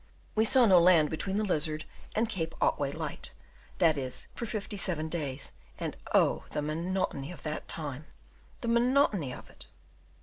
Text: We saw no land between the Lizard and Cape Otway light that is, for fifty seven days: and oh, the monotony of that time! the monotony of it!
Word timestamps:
We 0.33 0.45
saw 0.45 0.65
no 0.65 0.79
land 0.79 1.11
between 1.11 1.37
the 1.37 1.43
Lizard 1.43 1.85
and 2.15 2.27
Cape 2.27 2.55
Otway 2.59 2.91
light 2.91 3.33
that 3.77 3.99
is, 3.99 4.29
for 4.33 4.47
fifty 4.47 4.75
seven 4.75 5.09
days: 5.09 5.51
and 5.79 5.95
oh, 6.11 6.45
the 6.49 6.63
monotony 6.63 7.31
of 7.31 7.43
that 7.43 7.67
time! 7.67 8.07
the 8.61 8.67
monotony 8.67 9.31
of 9.31 9.47
it! 9.47 9.67